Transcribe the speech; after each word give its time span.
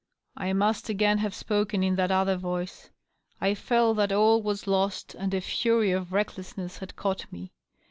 I 0.35 0.51
must 0.53 0.89
again 0.89 1.19
have 1.19 1.35
spoken 1.35 1.83
in 1.83 1.95
that 1.97 2.09
other 2.09 2.35
voice. 2.35 2.89
I 3.39 3.51
^It 3.51 3.95
that 3.97 4.11
all 4.11 4.41
was 4.41 4.63
lost^ 4.63 5.13
and 5.13 5.31
a 5.31 5.41
fury 5.41 5.91
of 5.91 6.11
recklessness 6.11 6.79
had 6.79 6.95
caught 6.95 7.31
me. 7.31 7.51